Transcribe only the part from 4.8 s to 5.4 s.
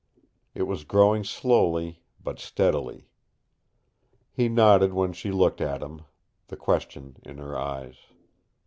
when she